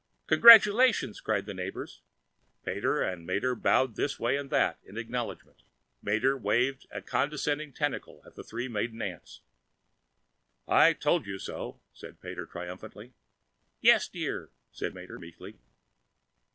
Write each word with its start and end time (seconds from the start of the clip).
"Congratulations!" 0.25 1.21
cried 1.21 1.45
the 1.45 1.53
neighbors. 1.53 2.01
Pater 2.63 3.03
and 3.03 3.23
Mater 3.23 3.53
bowed 3.53 3.95
this 3.95 4.19
way 4.19 4.35
and 4.35 4.49
that 4.49 4.79
in 4.83 4.97
acknowledgment. 4.97 5.61
Mater 6.01 6.35
waved 6.35 6.87
a 6.89 7.03
condescending 7.03 7.71
tentacle 7.71 8.19
to 8.23 8.31
the 8.31 8.43
three 8.43 8.67
maiden 8.67 8.99
aunts. 9.03 9.41
"I 10.67 10.93
told 10.93 11.27
you 11.27 11.37
so!" 11.37 11.81
said 11.93 12.19
Pater 12.19 12.47
triumphantly. 12.47 13.13
"Yes, 13.79 14.07
dear...." 14.07 14.49
said 14.71 14.95
Mater 14.95 15.19
meekly. 15.19 15.59